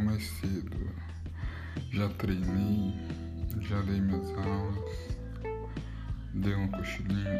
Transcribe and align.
mais 0.00 0.26
cedo. 0.40 0.90
Já 1.92 2.08
treinei, 2.08 2.92
já 3.60 3.80
dei 3.82 4.00
minhas 4.00 4.28
aulas, 4.30 5.16
dei 6.34 6.56
um 6.56 6.66
cochilinho. 6.68 7.38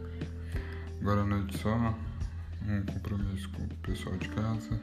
Agora 1.00 1.22
à 1.22 1.24
noite 1.24 1.56
só 1.56 1.74
um 1.74 2.82
compromisso 2.82 3.48
com 3.50 3.62
o 3.62 3.68
pessoal 3.76 4.16
de 4.18 4.28
casa 4.28 4.78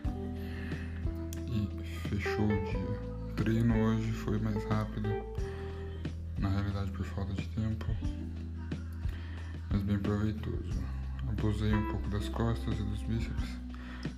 e 1.47 2.09
fechou 2.09 2.45
o 2.45 2.65
dia. 2.65 3.11
O 3.29 3.33
treino 3.35 3.75
hoje 3.75 4.11
foi 4.11 4.39
mais 4.39 4.63
rápido, 4.65 5.09
na 6.39 6.49
realidade 6.49 6.89
por 6.91 7.05
falta 7.05 7.33
de 7.33 7.47
tempo, 7.49 7.85
mas 9.69 9.81
bem 9.83 9.99
proveitoso. 9.99 10.81
Abusei 11.29 11.73
um 11.73 11.91
pouco 11.91 12.09
das 12.09 12.27
costas 12.29 12.79
e 12.79 12.83
dos 12.83 13.03
bíceps. 13.03 13.70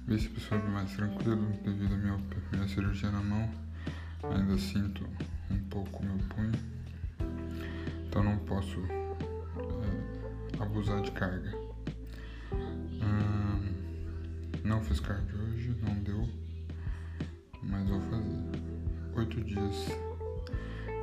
Bíceps 0.08 0.44
foi 0.44 0.58
mais 0.70 0.92
tranquilo 0.94 1.48
devido 1.64 1.94
à 1.94 1.98
minha, 1.98 2.20
minha 2.52 2.68
cirurgia 2.68 3.10
na 3.10 3.22
mão. 3.22 3.50
Ainda 4.24 4.58
sinto 4.58 5.06
um 5.52 5.60
pouco 5.70 6.04
meu 6.04 6.18
punho, 6.30 6.52
então 8.08 8.24
não 8.24 8.38
posso 8.40 8.80
é, 8.80 10.64
abusar 10.64 11.02
de 11.02 11.12
carga. 11.12 11.52
Hum, 13.02 13.74
não 14.64 14.82
fiz 14.82 15.00
cardio 15.00 15.38
hoje, 15.42 15.76
não 15.82 15.94
deu, 16.04 16.30
mas 17.64 17.90
vou 17.90 18.02
fazer. 18.02 18.74
Oito 19.16 19.42
dias 19.44 19.88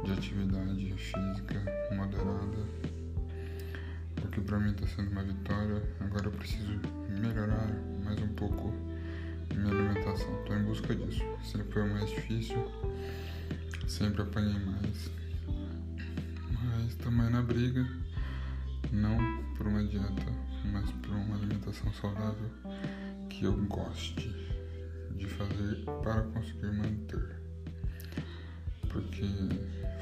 de 0.05 0.13
atividade 0.13 0.93
física 0.95 1.63
moderada, 1.95 2.67
o 4.25 4.29
que 4.29 4.41
pra 4.41 4.59
mim 4.59 4.73
tá 4.73 4.87
sendo 4.87 5.11
uma 5.11 5.23
vitória. 5.23 5.83
Agora 6.01 6.27
eu 6.27 6.33
preciso 6.33 6.81
melhorar 7.21 7.69
busca 10.71 10.95
disso. 10.95 11.25
Sempre 11.43 11.73
foi 11.73 11.83
mais 11.83 12.09
difícil, 12.09 12.65
sempre 13.89 14.23
apanhei 14.23 14.57
mais. 14.61 15.11
Mas 16.63 16.95
também 16.95 17.29
na 17.29 17.43
briga, 17.43 17.85
não 18.93 19.19
por 19.57 19.67
uma 19.67 19.83
dieta, 19.83 20.33
mas 20.73 20.89
por 20.93 21.11
uma 21.11 21.35
alimentação 21.35 21.93
saudável 21.95 22.51
que 23.29 23.47
eu 23.47 23.57
goste 23.67 24.33
de 25.17 25.27
fazer 25.27 25.85
para 26.03 26.23
conseguir 26.23 26.73
manter. 26.73 27.37
Porque 28.89 29.25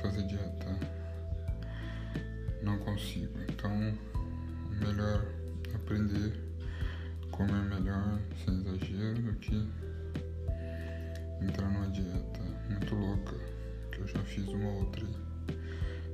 fazer 0.03 0.27
dieta 0.27 0.79
não 2.63 2.79
consigo. 2.81 3.39
Então, 3.49 3.73
melhor 4.79 5.25
aprender 5.75 6.48
fiz 14.39 14.49
uma 14.49 14.71
outra. 14.71 15.07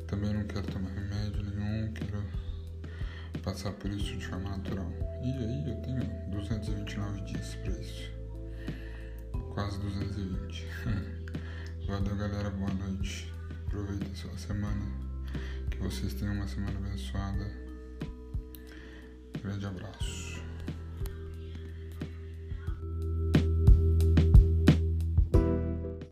Também 0.07 0.33
não 0.33 0.45
quero 0.45 0.67
tomar 0.67 0.91
remédio 0.91 1.43
nenhum, 1.43 1.93
quero 1.93 2.23
passar 3.43 3.73
por 3.73 3.91
isso 3.91 4.17
de 4.17 4.27
forma 4.27 4.51
natural. 4.51 4.91
E 5.23 5.31
aí 5.31 5.69
eu 5.69 5.77
tenho 5.83 6.31
229 6.31 7.21
dias 7.23 7.55
para 7.57 7.73
isso. 7.73 8.11
Quase 9.53 9.79
220. 9.79 10.67
Valeu 11.87 12.17
galera, 12.17 12.51
boa 12.51 12.73
noite. 12.75 13.33
Aproveita 13.67 14.07
a 14.07 14.15
sua 14.15 14.39
semana. 14.39 14.87
Que 15.71 15.79
vocês 15.79 16.15
tenham 16.15 16.35
uma 16.35 16.49
semana 16.49 16.79
abençoada. 16.79 17.51
Grande 19.43 19.67
abraço. 19.67 20.24